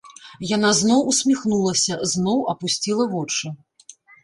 Яна 0.51 0.71
зноў 0.79 1.03
усміхнулася, 1.11 1.99
зноў 2.15 2.43
апусціла 2.55 3.09
вочы. 3.15 3.55